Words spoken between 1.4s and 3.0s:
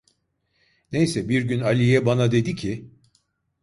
gün Aliye bana dedi ki: